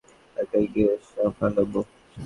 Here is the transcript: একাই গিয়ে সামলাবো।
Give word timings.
একাই 0.37 0.65
গিয়ে 0.73 0.91
সামলাবো। 1.07 1.79